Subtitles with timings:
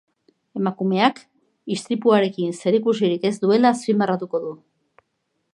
[0.59, 1.21] Emakumeak
[1.75, 4.59] istripuarekin zerikusirik ez duela azpimarratuko du.